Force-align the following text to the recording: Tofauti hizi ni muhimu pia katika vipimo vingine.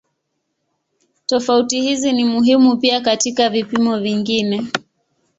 Tofauti 1.25 1.81
hizi 1.81 2.11
ni 2.11 2.23
muhimu 2.25 2.77
pia 2.77 3.01
katika 3.01 3.49
vipimo 3.49 3.99
vingine. 3.99 4.67